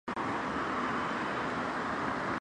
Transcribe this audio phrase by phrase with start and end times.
[0.03, 0.31] 学生贷款。